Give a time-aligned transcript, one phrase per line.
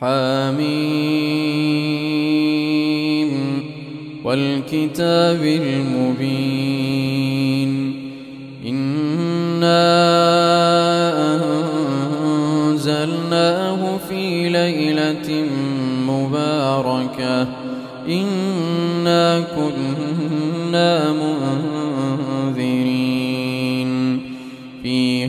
[0.00, 0.80] حميم
[4.24, 6.90] والكتاب المبين
[8.66, 9.90] إنا
[12.66, 15.46] أنزلناه في ليلة
[16.08, 17.46] مباركة
[18.08, 21.79] إنا كنا منذرين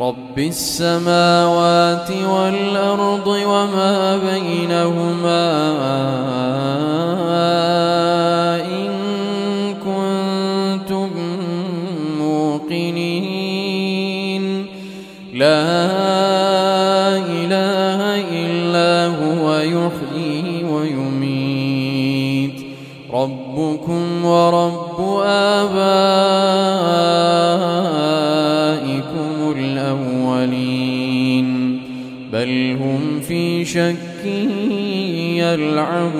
[0.00, 5.46] رب السماوات والأرض وما بينهما
[8.60, 8.90] إن
[9.74, 11.10] كنتم
[12.18, 13.46] موقنين.
[15.34, 15.66] لا
[17.18, 22.58] إله إلا هو يحيي ويميت.
[23.12, 26.18] ربكم ورب آبائكم
[32.48, 34.24] بل هم في شك
[35.36, 36.18] يلعبون.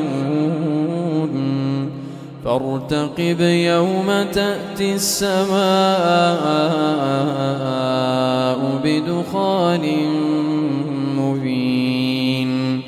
[2.44, 5.48] فارتقب يوم تأتي السماء
[8.84, 9.84] بدخان
[11.16, 12.80] مبين.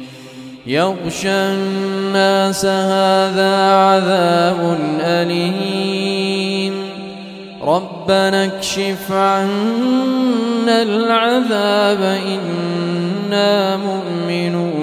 [0.66, 6.74] يغشى الناس هذا عذاب أليم.
[7.62, 12.20] ربنا اكشف عنا العذاب
[13.30, 14.80] إنا مؤمنون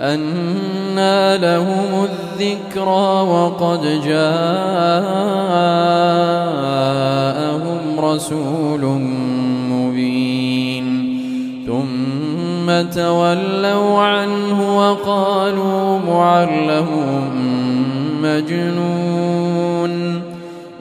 [0.00, 4.40] أنا لهم الذكرى وقد جاءهم
[8.00, 8.80] رسول
[9.72, 10.86] مبين
[11.66, 16.88] ثم تولوا عنه وقالوا معلم
[18.22, 19.91] مجنون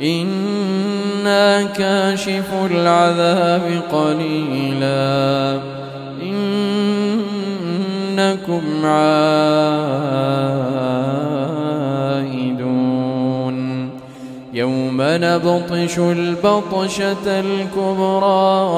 [0.02, 5.60] إنا كاشف العذاب قليلا
[8.12, 9.92] إنكم عائدون
[14.54, 18.72] يوم نبطش البطشة الكبرى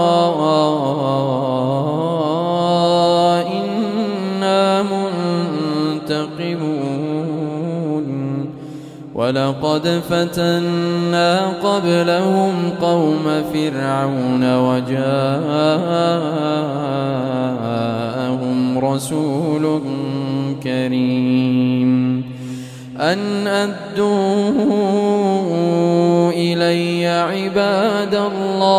[9.23, 14.99] ولقد فتنا قبلهم قوم فرعون وجاءهم
[18.79, 19.81] رسول
[20.63, 22.23] كريم.
[22.99, 24.11] أن أدوا
[26.31, 28.73] إلي عباد الله.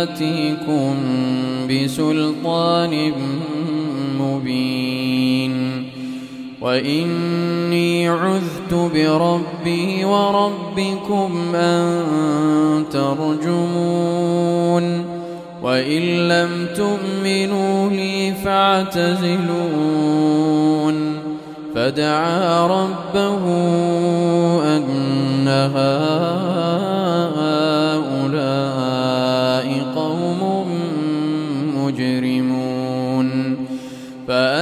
[0.01, 0.95] إني آتيكم
[1.71, 3.13] بسلطان
[4.21, 5.55] مبين.
[6.61, 12.05] وإني عذت بربي وربكم أن
[12.93, 14.85] ترجمون.
[15.63, 19.41] وإن لم تؤمنوا لي فاعتزلون.
[21.75, 23.45] فدعا ربه
[24.77, 26.90] أن هؤلاء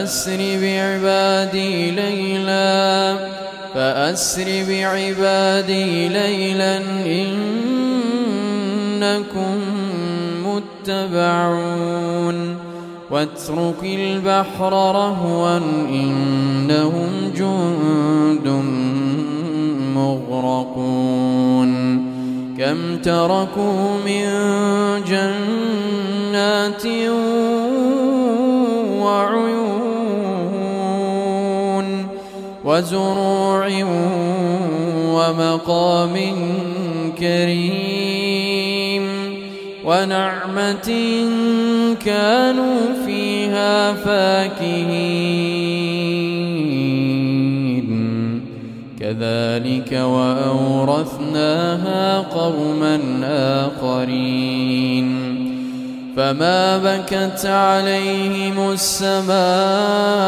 [0.08, 3.16] فأسر بعبادي ليلا
[3.74, 6.80] فأسر بعبادي ليلا
[8.96, 9.58] إنكم
[10.46, 12.38] متبعون.
[13.10, 15.56] واترك البحر رهوا
[15.88, 18.48] إنهم جند
[19.96, 21.72] مغرقون.
[22.58, 24.24] كم تركوا من
[25.08, 26.84] جنات
[32.68, 33.64] وزروع
[35.16, 36.14] ومقام
[37.18, 39.04] كريم
[39.84, 40.90] ونعمة
[42.04, 44.98] كانوا فيها فاكهين.
[49.00, 51.38] كذلك وأورثناها
[52.18, 53.00] قوما
[53.76, 55.08] آخرين.
[56.16, 60.27] فما بكت عليهم السماء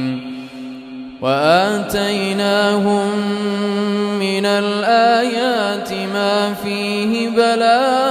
[1.21, 3.09] وآتيناهم
[4.19, 8.10] من الآيات ما فيه بلاء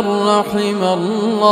[0.00, 1.44] من رحم الله.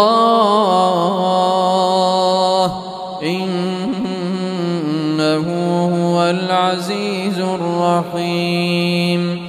[3.22, 5.46] إنه
[5.94, 9.42] هو العزيز الرحيم.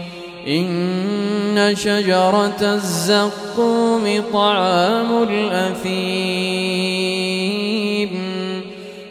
[0.47, 5.89] إن شجرة الزقوم طعام الأثيم.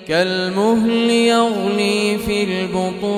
[0.08, 3.08] كالمهل يغلي في البطون.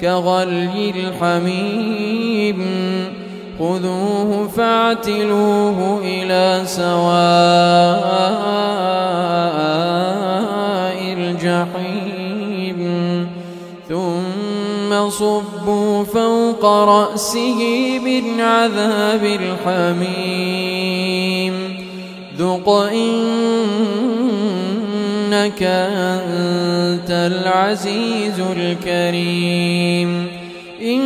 [0.00, 2.60] كغلي الحميم.
[3.60, 7.00] خذوه فاعتلوه إلى سواء
[11.18, 12.80] الجحيم.
[13.88, 17.60] ثم صبوا فوق رأسه
[18.04, 19.24] من عذاب
[19.66, 21.54] الحميم.
[22.38, 23.32] ذق إنك
[25.62, 30.26] أنت العزيز الكريم.
[30.82, 31.00] إن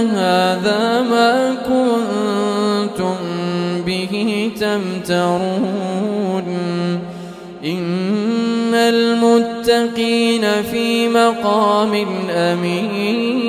[0.00, 3.16] هذا ما كنتم
[3.86, 6.46] به تمترون.
[7.64, 13.46] إن المتقين في مقام أمين.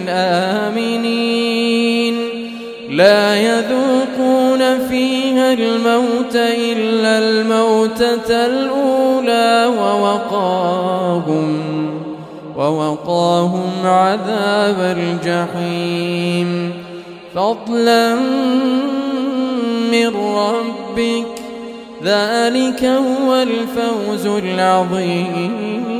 [0.69, 2.30] آمنين
[2.91, 11.61] لا يذوقون فيها الموت إلا الموتة الأولى ووقاهم
[12.57, 16.73] ووقاهم عذاب الجحيم.
[17.35, 18.15] فضلا
[19.93, 21.27] من ربك
[22.05, 26.00] ذلك هو الفوز العظيم.